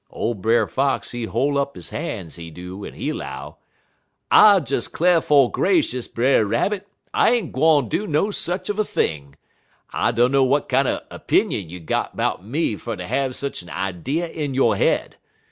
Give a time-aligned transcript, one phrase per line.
[0.09, 3.57] "Ole Brer Fox, he hol' up he han's, he do, en he 'low:
[4.31, 8.83] "'I des 'clar' 'fo' gracious, Brer Rabbit, I ain't gwine do no sech uv a
[8.83, 9.35] thing.
[9.91, 14.55] I dunner w'at kinder 'pinion you got 'bout me fer ter have sech idee in
[14.55, 15.17] yo' head.